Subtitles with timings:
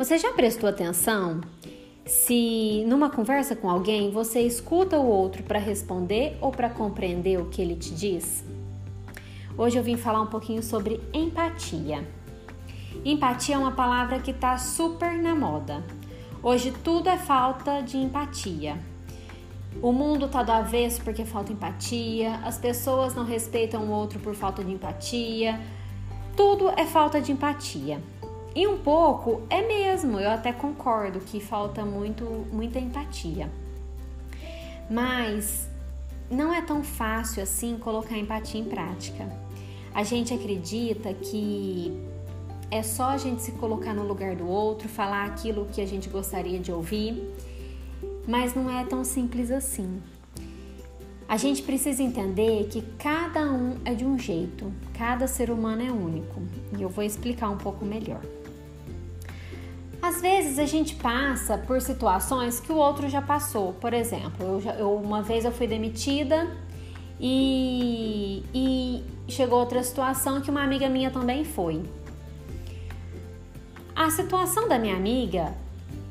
[0.00, 1.42] Você já prestou atenção
[2.06, 7.50] se numa conversa com alguém você escuta o outro para responder ou para compreender o
[7.50, 8.42] que ele te diz?
[9.58, 12.08] Hoje eu vim falar um pouquinho sobre empatia.
[13.04, 15.84] Empatia é uma palavra que está super na moda.
[16.42, 18.78] Hoje tudo é falta de empatia.
[19.82, 24.34] O mundo está do avesso porque falta empatia, as pessoas não respeitam o outro por
[24.34, 25.60] falta de empatia.
[26.34, 28.00] Tudo é falta de empatia.
[28.54, 33.48] E um pouco é mesmo, eu até concordo que falta muito, muita empatia.
[34.90, 35.68] Mas
[36.28, 39.30] não é tão fácil assim colocar empatia em prática.
[39.94, 41.92] A gente acredita que
[42.70, 46.08] é só a gente se colocar no lugar do outro, falar aquilo que a gente
[46.08, 47.22] gostaria de ouvir,
[48.26, 50.00] mas não é tão simples assim.
[51.28, 55.90] A gente precisa entender que cada um é de um jeito, cada ser humano é
[55.90, 56.42] único,
[56.76, 58.20] e eu vou explicar um pouco melhor.
[60.10, 63.74] Às vezes a gente passa por situações que o outro já passou.
[63.74, 66.50] Por exemplo, eu, já, eu uma vez eu fui demitida
[67.20, 71.84] e, e chegou outra situação que uma amiga minha também foi.
[73.94, 75.54] A situação da minha amiga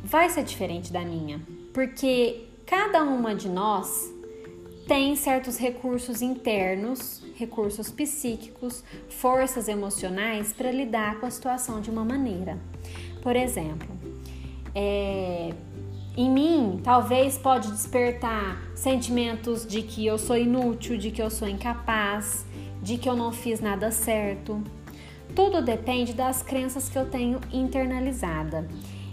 [0.01, 1.41] vai ser diferente da minha,
[1.73, 4.13] porque cada uma de nós
[4.87, 12.05] tem certos recursos internos, recursos psíquicos, forças emocionais para lidar com a situação de uma
[12.05, 12.57] maneira.
[13.21, 13.89] Por exemplo,
[14.73, 15.53] é,
[16.15, 21.47] em mim talvez pode despertar sentimentos de que eu sou inútil, de que eu sou
[21.47, 22.45] incapaz,
[22.81, 24.61] de que eu não fiz nada certo.
[25.35, 28.67] Tudo depende das crenças que eu tenho internalizada.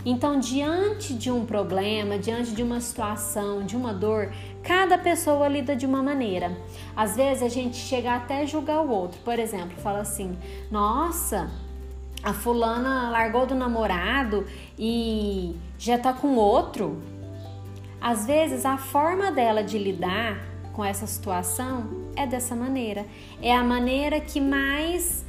[0.04, 5.74] Então, diante de um problema, diante de uma situação, de uma dor, cada pessoa lida
[5.74, 6.56] de uma maneira.
[6.94, 9.18] Às vezes a gente chega até julgar o outro.
[9.24, 10.38] Por exemplo, fala assim:
[10.70, 11.50] "Nossa,
[12.26, 14.44] a fulana largou do namorado
[14.76, 17.00] e já tá com outro".
[18.00, 23.06] Às vezes a forma dela de lidar com essa situação é dessa maneira.
[23.40, 25.24] É a maneira que mais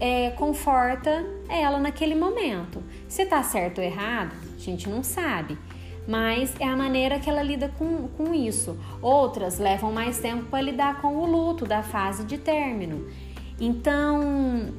[0.00, 2.82] é, conforta ela naquele momento.
[3.06, 5.58] Se tá certo ou errado, a gente não sabe.
[6.06, 8.78] Mas é a maneira que ela lida com, com isso.
[9.02, 13.06] Outras levam mais tempo para lidar com o luto da fase de término.
[13.60, 14.72] Então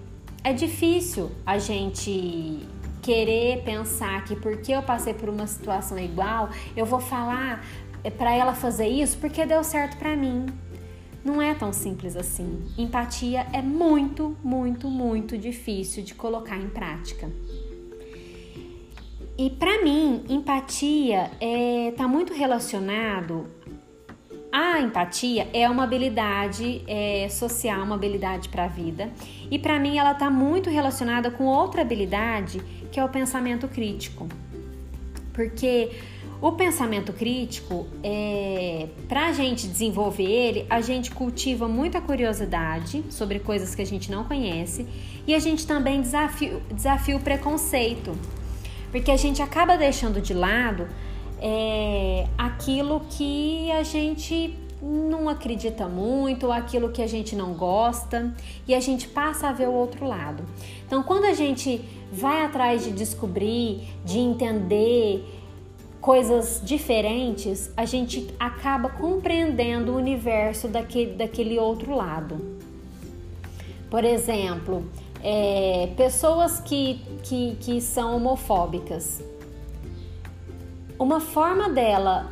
[0.44, 2.68] é difícil a gente
[3.02, 7.66] querer pensar que porque eu passei por uma situação igual, eu vou falar
[8.18, 10.46] para ela fazer isso porque deu certo para mim.
[11.24, 12.66] Não é tão simples assim.
[12.78, 17.30] Empatia é muito, muito, muito difícil de colocar em prática.
[19.38, 23.48] E para mim, empatia está tá muito relacionado.
[24.52, 29.12] A empatia é uma habilidade é, social, uma habilidade para a vida.
[29.52, 32.60] E para mim, ela está muito relacionada com outra habilidade
[32.92, 34.28] que é o pensamento crítico.
[35.34, 35.92] Porque
[36.42, 43.40] o pensamento crítico, é, para a gente desenvolver ele, a gente cultiva muita curiosidade sobre
[43.40, 44.88] coisas que a gente não conhece
[45.28, 48.18] e a gente também desafia, desafia o preconceito,
[48.92, 50.88] porque a gente acaba deixando de lado
[51.42, 58.34] é, aquilo que a gente não acredita muito, aquilo que a gente não gosta,
[58.68, 60.44] e a gente passa a ver o outro lado.
[60.86, 65.26] Então, quando a gente vai atrás de descobrir, de entender,
[66.02, 72.58] coisas diferentes, a gente acaba compreendendo o universo daquele, daquele outro lado.
[73.90, 74.86] Por exemplo,
[75.22, 79.22] é, pessoas que, que, que são homofóbicas.
[81.00, 82.30] Uma forma dela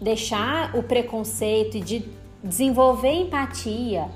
[0.00, 2.08] deixar o preconceito e de
[2.42, 4.08] desenvolver empatia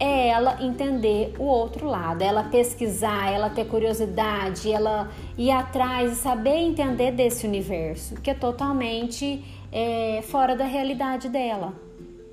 [0.00, 6.14] é ela entender o outro lado, ela pesquisar, ela ter curiosidade, ela ir atrás e
[6.16, 11.74] saber entender desse universo que é totalmente é, fora da realidade dela.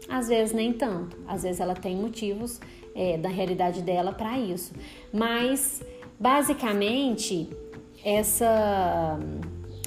[0.07, 2.61] Às vezes nem tanto, às vezes ela tem motivos
[2.95, 4.73] é, da realidade dela para isso,
[5.13, 5.83] mas
[6.17, 7.49] basicamente
[8.03, 9.19] essa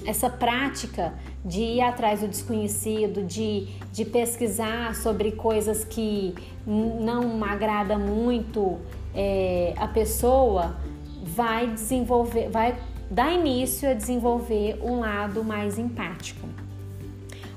[0.07, 1.15] essa prática
[1.45, 6.35] de ir atrás do desconhecido, de, de pesquisar sobre coisas que
[6.67, 8.79] não agrada muito
[9.15, 10.77] é, a pessoa,
[11.23, 12.77] vai desenvolver, vai
[13.11, 16.49] dar início a desenvolver um lado mais empático.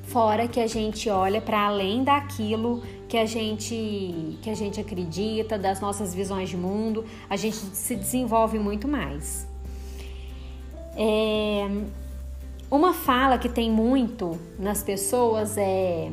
[0.03, 5.57] Fora que a gente olha para além daquilo que a gente que a gente acredita,
[5.57, 9.47] das nossas visões de mundo, a gente se desenvolve muito mais.
[10.95, 11.67] É,
[12.75, 16.11] uma fala que tem muito nas pessoas é: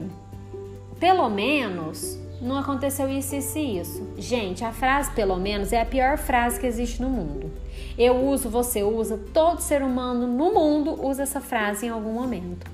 [0.98, 4.08] pelo menos não aconteceu isso, isso e isso.
[4.16, 7.50] Gente, a frase pelo menos é a pior frase que existe no mundo.
[7.96, 12.70] Eu uso, você usa, todo ser humano no mundo usa essa frase em algum momento.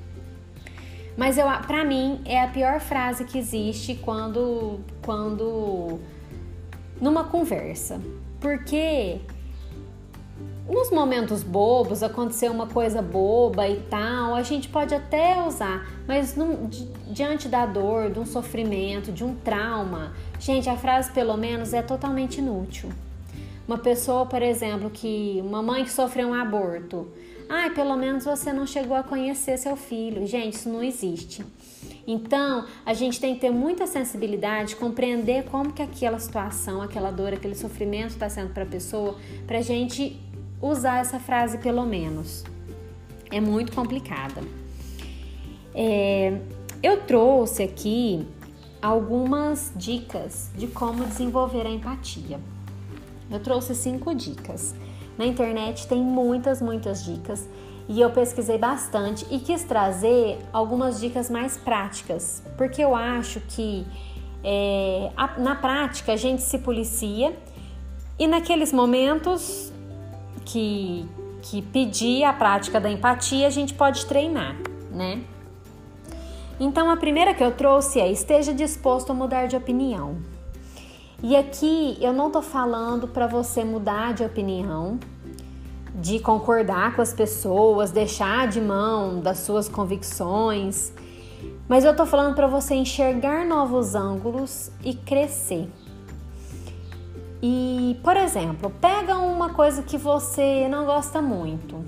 [1.17, 5.99] Mas eu, para mim, é a pior frase que existe quando, quando
[7.01, 8.01] numa conversa,
[8.41, 9.21] porque
[10.69, 16.37] nos momentos bobos, aconteceu uma coisa boba e tal, a gente pode até usar, mas
[16.37, 16.69] num,
[17.07, 21.81] diante da dor, de um sofrimento, de um trauma, gente, a frase pelo menos é
[21.81, 22.91] totalmente inútil.
[23.67, 27.09] Uma pessoa, por exemplo, que uma mãe que sofreu um aborto,
[27.49, 30.27] ai, pelo menos você não chegou a conhecer seu filho.
[30.27, 31.45] Gente, isso não existe.
[32.07, 37.35] Então, a gente tem que ter muita sensibilidade, compreender como que aquela situação, aquela dor,
[37.35, 39.17] aquele sofrimento está sendo para a pessoa,
[39.47, 40.19] para a gente
[40.61, 42.45] usar essa frase pelo menos.
[43.31, 44.43] É muito complicada.
[45.75, 46.41] É,
[46.83, 48.27] eu trouxe aqui
[48.81, 52.41] algumas dicas de como desenvolver a empatia.
[53.31, 54.75] Eu trouxe cinco dicas.
[55.17, 57.49] Na internet tem muitas, muitas dicas
[57.89, 63.87] e eu pesquisei bastante e quis trazer algumas dicas mais práticas, porque eu acho que
[64.45, 67.37] é, a, na prática a gente se policia
[68.19, 69.73] e naqueles momentos
[70.49, 71.07] que,
[71.43, 74.57] que pedir a prática da empatia, a gente pode treinar,
[74.91, 75.23] né?
[76.59, 80.17] Então, a primeira que eu trouxe é esteja disposto a mudar de opinião.
[81.23, 84.99] E aqui eu não tô falando para você mudar de opinião,
[85.95, 90.93] de concordar com as pessoas, deixar de mão das suas convicções,
[91.69, 95.69] mas eu tô falando para você enxergar novos ângulos e crescer.
[97.43, 101.85] E, por exemplo, pega uma coisa que você não gosta muito.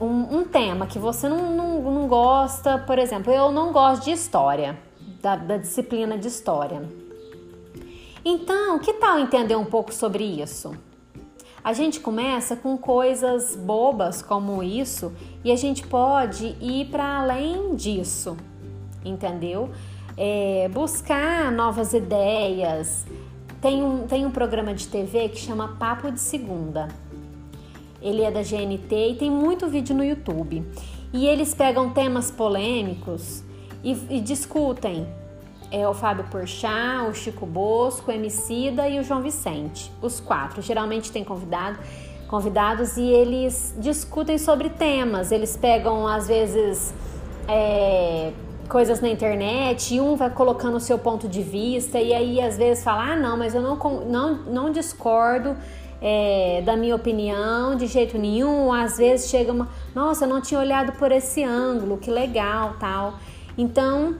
[0.00, 4.10] Um, um tema que você não, não, não, gosta, por exemplo, eu não gosto de
[4.10, 4.78] história,
[5.22, 6.82] da, da disciplina de história.
[8.24, 10.76] Então, que tal entender um pouco sobre isso?
[11.64, 15.12] A gente começa com coisas bobas como isso
[15.44, 18.36] e a gente pode ir para além disso,
[19.04, 19.70] entendeu?
[20.16, 23.06] É, buscar novas ideias,
[23.62, 26.88] tem um, tem um programa de TV que chama Papo de Segunda.
[28.02, 30.64] Ele é da GNT e tem muito vídeo no YouTube.
[31.12, 33.44] E eles pegam temas polêmicos
[33.84, 35.06] e, e discutem.
[35.70, 39.92] É o Fábio Porchat, o Chico Bosco, o Emicida e o João Vicente.
[40.02, 40.60] Os quatro.
[40.60, 41.78] Geralmente tem convidado,
[42.26, 45.30] convidados e eles discutem sobre temas.
[45.30, 46.92] Eles pegam, às vezes,
[47.46, 48.32] é,
[48.68, 52.56] coisas na internet e um vai colocando o seu ponto de vista e aí às
[52.56, 53.76] vezes fala, ah, não, mas eu não,
[54.06, 55.56] não, não discordo
[56.02, 58.72] é, da minha opinião de jeito nenhum.
[58.72, 63.14] Às vezes chega uma, nossa, eu não tinha olhado por esse ângulo, que legal, tal.
[63.56, 64.16] Então,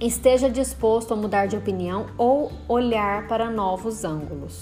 [0.00, 4.60] esteja disposto a mudar de opinião ou olhar para novos ângulos.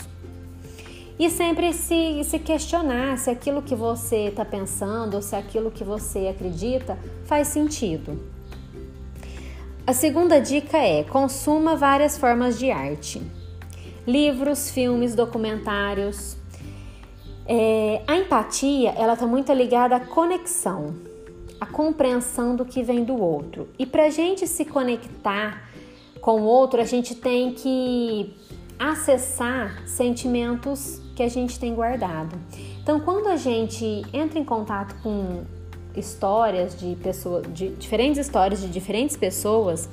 [1.19, 5.82] E sempre se, se questionar se aquilo que você está pensando ou se aquilo que
[5.82, 8.38] você acredita faz sentido.
[9.88, 13.23] A segunda dica é: consuma várias formas de arte.
[14.06, 16.37] Livros, filmes, documentários.
[17.46, 20.94] É, a empatia ela está muito ligada à conexão,
[21.58, 23.67] à compreensão do que vem do outro.
[23.79, 25.67] E para a gente se conectar
[26.20, 28.37] com o outro, a gente tem que
[28.79, 32.38] acessar sentimentos que a gente tem guardado.
[32.83, 35.45] Então, quando a gente entra em contato com
[35.99, 39.88] histórias de pessoas, de diferentes histórias de diferentes pessoas,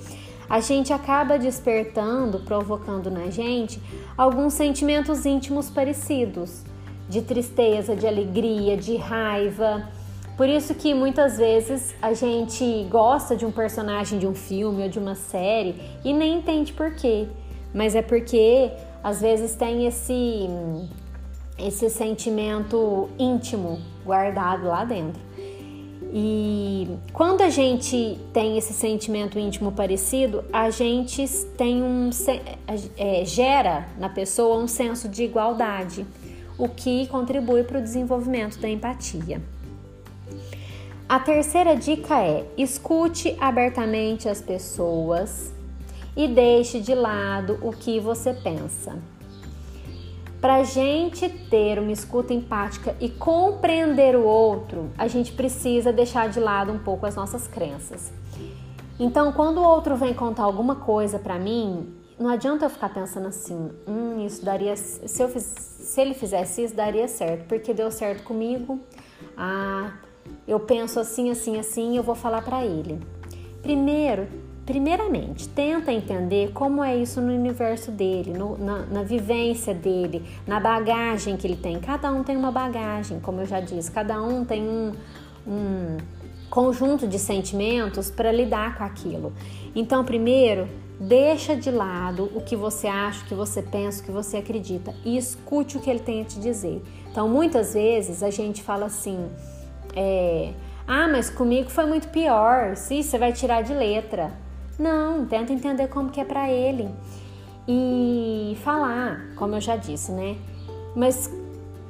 [0.50, 3.82] a gente acaba despertando, provocando na gente
[4.18, 6.64] alguns sentimentos íntimos parecidos,
[7.10, 9.88] de tristeza, de alegria, de raiva.
[10.38, 14.90] Por isso que muitas vezes a gente gosta de um personagem de um filme ou
[14.90, 17.28] de uma série e nem entende por quê.
[17.74, 18.72] Mas é porque
[19.04, 20.48] às vezes tem esse
[21.58, 25.22] esse sentimento íntimo guardado lá dentro.
[26.18, 32.10] E quando a gente tem esse sentimento íntimo parecido, a gente tem um
[32.96, 36.06] é, gera na pessoa um senso de igualdade,
[36.58, 39.42] o que contribui para o desenvolvimento da empatia.
[41.10, 45.54] A terceira dica é: escute abertamente as pessoas
[46.16, 48.98] e deixe de lado o que você pensa.
[50.46, 56.30] Para a gente ter uma escuta empática e compreender o outro, a gente precisa deixar
[56.30, 58.14] de lado um pouco as nossas crenças.
[59.00, 63.28] Então, quando o outro vem contar alguma coisa para mim, não adianta eu ficar pensando
[63.28, 67.90] assim, hum, isso daria, se, eu fiz, se ele fizesse isso, daria certo, porque deu
[67.90, 68.80] certo comigo.
[69.36, 69.94] Ah,
[70.48, 73.02] eu penso assim, assim, assim, eu vou falar para ele.
[73.64, 74.28] Primeiro,
[74.66, 80.60] primeiramente, tenta entender como é isso no universo dele, no, na, na, vivência dele, na
[80.60, 81.80] bagagem que ele tem.
[81.80, 84.94] Cada um tem uma bagagem, como eu já disse, cada um tem um,
[85.48, 85.98] um
[86.50, 89.34] conjunto de sentimentos para lidar com aquilo.
[89.76, 90.68] Então, primeiro,
[91.00, 94.96] deixa de lado o que você acha, o que você pensa, o que você acredita
[95.06, 96.82] e escute o que ele tem a te dizer.
[97.12, 99.30] Então, muitas vezes a gente fala assim.
[99.96, 100.54] É,
[100.88, 102.76] ah, mas comigo foi muito pior.
[102.76, 104.45] Sim, você vai tirar de letra.
[104.78, 106.90] Não, tenta entender como que é para ele.
[107.68, 110.38] E falar, como eu já disse, né?
[110.96, 111.32] Mas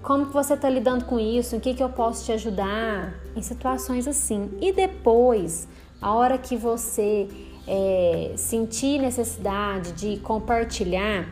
[0.02, 1.56] como que você está lidando com isso?
[1.56, 3.14] Em que, que eu posso te ajudar?
[3.36, 4.52] Em situações assim.
[4.62, 5.68] E depois,
[6.02, 7.28] a hora que você
[7.68, 11.28] é, sentir necessidade de compartilhar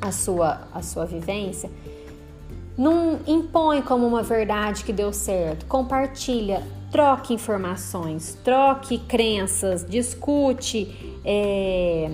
[0.00, 1.70] a sua, a sua vivência,
[2.76, 5.64] não impõe como uma verdade que deu certo.
[5.66, 12.10] Compartilha troque informações, troque crenças, discute, é,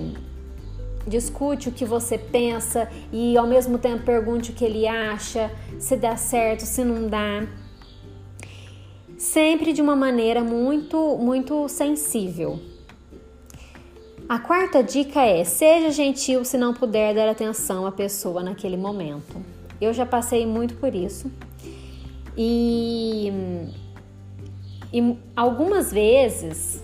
[1.05, 5.97] discute o que você pensa e ao mesmo tempo pergunte o que ele acha, se
[5.97, 7.45] dá certo, se não dá.
[9.17, 12.57] Sempre de uma maneira muito, muito sensível.
[14.29, 19.35] A quarta dica é: seja gentil se não puder dar atenção à pessoa naquele momento.
[19.81, 21.29] Eu já passei muito por isso.
[22.37, 23.29] E
[24.91, 26.83] e algumas vezes,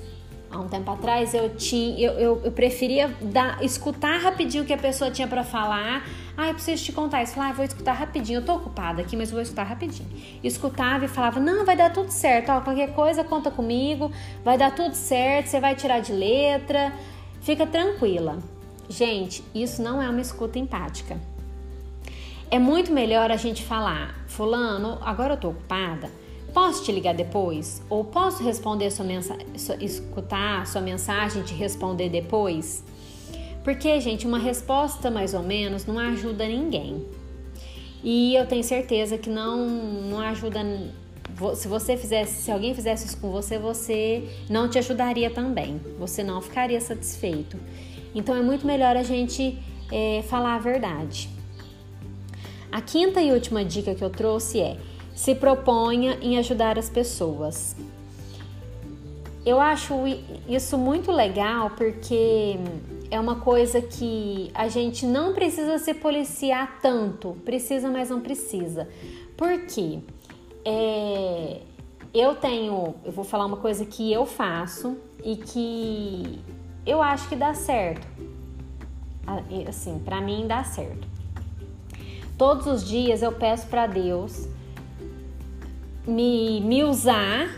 [0.50, 4.74] há um tempo atrás, eu tinha, eu, eu, eu preferia dar, escutar rapidinho o que
[4.74, 6.08] a pessoa tinha para falar.
[6.38, 7.34] Ah, eu preciso te contar isso.
[7.34, 8.38] Falar, ah, vou escutar rapidinho.
[8.38, 10.08] Eu tô ocupada aqui, mas vou escutar rapidinho.
[10.44, 12.52] Escutava e falava: Não, vai dar tudo certo.
[12.52, 14.12] Ó, qualquer coisa, conta comigo.
[14.44, 15.48] Vai dar tudo certo.
[15.48, 16.94] Você vai tirar de letra.
[17.42, 18.38] Fica tranquila.
[18.88, 21.20] Gente, isso não é uma escuta empática.
[22.52, 26.25] É muito melhor a gente falar: Fulano, agora eu tô ocupada
[26.56, 27.84] Posso te ligar depois?
[27.90, 29.46] Ou posso responder sua mensagem,
[29.82, 32.82] escutar sua mensagem e te responder depois?
[33.62, 37.06] Porque, gente, uma resposta mais ou menos não ajuda ninguém.
[38.02, 40.62] E eu tenho certeza que não, não ajuda.
[41.56, 45.82] Se você fizesse, se alguém fizesse isso com você, você não te ajudaria também.
[46.00, 47.60] Você não ficaria satisfeito.
[48.16, 49.60] Então é muito melhor a gente
[49.92, 51.28] é, falar a verdade.
[52.72, 54.78] A quinta e última dica que eu trouxe é
[55.16, 57.76] se proponha em ajudar as pessoas.
[59.46, 59.94] Eu acho
[60.48, 62.58] isso muito legal porque
[63.10, 68.90] é uma coisa que a gente não precisa se policiar tanto, precisa, mas não precisa.
[69.38, 70.00] Por quê?
[70.66, 71.62] É,
[72.14, 76.40] eu tenho, eu vou falar uma coisa que eu faço e que
[76.86, 78.06] eu acho que dá certo.
[79.68, 81.08] Assim, para mim dá certo.
[82.38, 84.48] Todos os dias eu peço para Deus
[86.08, 87.50] me, me usar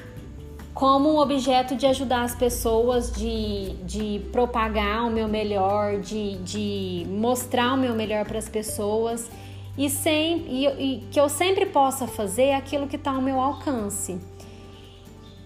[0.73, 7.07] como um objeto de ajudar as pessoas, de, de propagar o meu melhor, de, de
[7.09, 9.27] mostrar o meu melhor para as pessoas
[9.75, 14.19] e, sem, e, e, que eu sempre possa fazer aquilo que está ao meu alcance.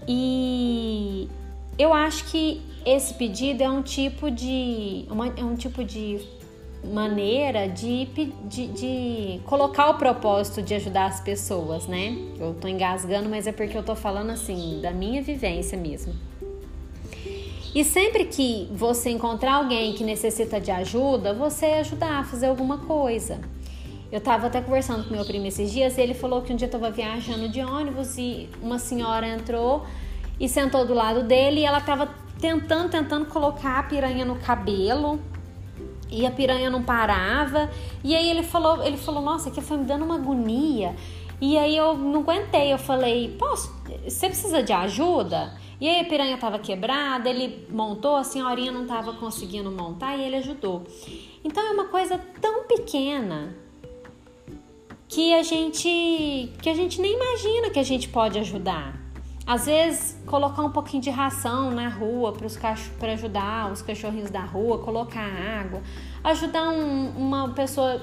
[0.07, 1.29] E
[1.77, 6.19] eu acho que esse pedido é um tipo de, uma, é um tipo de
[6.83, 8.05] maneira de,
[8.45, 12.17] de, de, colocar o propósito de ajudar as pessoas, né?
[12.39, 16.13] Eu tô engasgando, mas é porque eu tô falando assim, da minha vivência mesmo.
[17.73, 22.79] E sempre que você encontrar alguém que necessita de ajuda, você ajudar a fazer alguma
[22.79, 23.39] coisa.
[24.11, 26.67] Eu tava até conversando com meu primo esses dias e ele falou que um dia
[26.67, 29.85] eu tava viajando de ônibus e uma senhora entrou
[30.37, 32.09] e sentou do lado dele e ela tava
[32.41, 35.17] tentando, tentando colocar a piranha no cabelo
[36.11, 37.69] e a piranha não parava.
[38.03, 40.95] E aí ele falou, ele falou, nossa, aqui foi me dando uma agonia.
[41.39, 45.57] E aí eu não aguentei, eu falei, posso, você precisa de ajuda?
[45.79, 50.21] E aí a piranha estava quebrada, ele montou, a senhorinha não estava conseguindo montar e
[50.21, 50.83] ele ajudou.
[51.43, 53.55] Então é uma coisa tão pequena
[55.07, 59.00] que a gente que a gente nem imagina que a gente pode ajudar.
[59.45, 62.33] Às vezes, colocar um pouquinho de ração na rua
[62.99, 65.25] para ajudar os cachorrinhos da rua, colocar
[65.59, 65.81] água,
[66.23, 68.01] ajudar um, uma pessoa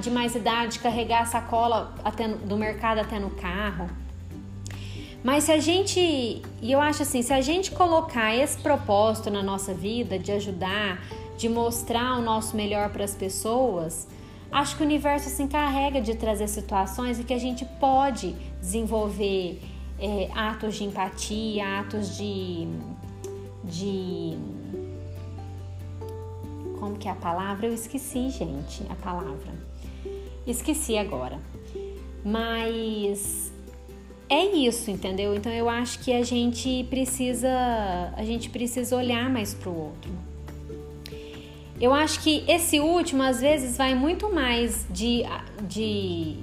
[0.00, 3.88] de mais idade carregar a sacola até do mercado até no carro.
[5.24, 6.00] Mas se a gente,
[6.60, 11.00] e eu acho assim, se a gente colocar esse propósito na nossa vida de ajudar,
[11.38, 14.08] de mostrar o nosso melhor para as pessoas,
[14.50, 19.62] acho que o universo se encarrega de trazer situações em que a gente pode desenvolver
[20.02, 22.66] é, atos de empatia, atos de,
[23.64, 24.36] de.
[26.80, 27.68] Como que é a palavra?
[27.68, 29.52] Eu esqueci, gente, a palavra.
[30.44, 31.38] Esqueci agora.
[32.24, 33.52] Mas
[34.28, 35.34] é isso, entendeu?
[35.36, 37.48] Então eu acho que a gente precisa
[38.16, 40.10] a gente precisa olhar mais para o outro.
[41.80, 45.22] Eu acho que esse último às vezes vai muito mais de,
[45.68, 46.38] de,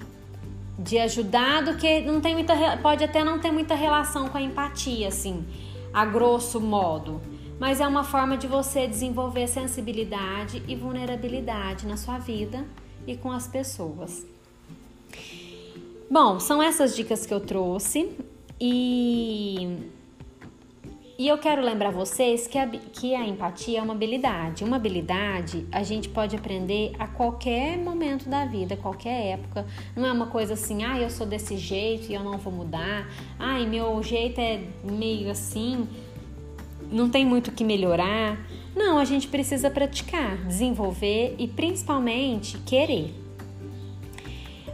[0.80, 4.42] de ajudar do que não tem muita pode até não ter muita relação com a
[4.42, 5.46] empatia assim,
[5.94, 7.22] a grosso modo,
[7.60, 12.66] mas é uma forma de você desenvolver sensibilidade e vulnerabilidade na sua vida
[13.06, 14.26] e com as pessoas.
[16.10, 18.16] Bom, são essas dicas que eu trouxe
[18.60, 19.78] e,
[21.20, 24.64] e eu quero lembrar vocês que a, que a empatia é uma habilidade.
[24.64, 29.68] Uma habilidade a gente pode aprender a qualquer momento da vida, qualquer época.
[29.98, 33.06] Não é uma coisa assim, ah, eu sou desse jeito e eu não vou mudar,
[33.38, 35.90] ah, meu jeito é meio assim,
[36.90, 38.40] não tem muito o que melhorar.
[38.74, 43.14] Não, a gente precisa praticar, desenvolver e principalmente querer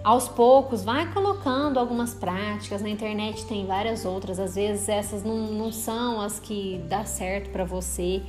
[0.06, 2.80] aos poucos vai colocando algumas práticas.
[2.80, 7.50] Na internet tem várias outras, às vezes essas não, não são as que dá certo
[7.50, 8.22] para você.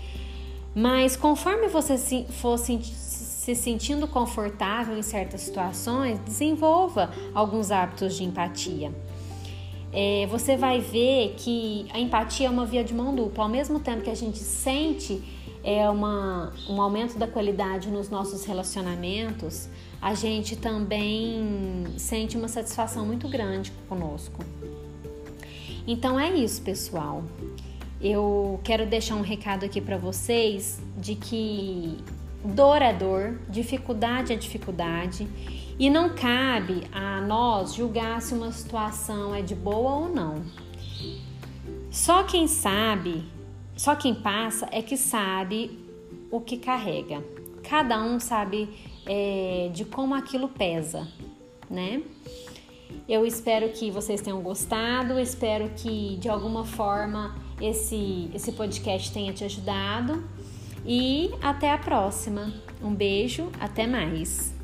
[0.74, 8.16] Mas conforme você se, for se, se sentindo confortável em certas situações, desenvolva alguns hábitos
[8.16, 8.90] de empatia.
[9.92, 13.44] É, você vai ver que a empatia é uma via de mão dupla.
[13.44, 15.22] Ao mesmo tempo que a gente sente
[15.66, 19.68] é uma, um aumento da qualidade nos nossos relacionamentos,
[20.00, 24.44] a gente também sente uma satisfação muito grande conosco.
[25.84, 27.24] Então é isso, pessoal.
[28.00, 31.98] Eu quero deixar um recado aqui para vocês de que
[32.44, 35.26] dor é dor, dificuldade é dificuldade
[35.80, 40.44] e não cabe a nós julgar se uma situação é de boa ou não.
[41.90, 43.24] Só quem sabe,
[43.76, 45.78] só quem passa é que sabe
[46.30, 47.22] o que carrega.
[47.62, 48.68] Cada um sabe
[49.04, 51.06] é, de como aquilo pesa,
[51.68, 52.02] né?
[53.08, 59.32] Eu espero que vocês tenham gostado, espero que de alguma forma esse, esse podcast tenha
[59.32, 60.24] te ajudado
[60.84, 62.52] e até a próxima.
[62.82, 64.55] Um beijo, até mais.